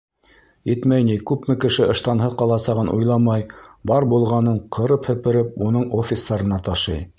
[0.69, 3.45] Етмәй ни, күпме кеше ыштанһыҙ ҡаласағын уйламай,
[3.93, 7.03] бар булғанын ҡырып-һепереп уның офистарына ташый.